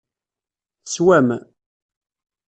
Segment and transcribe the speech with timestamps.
[0.85, 1.29] Teswam.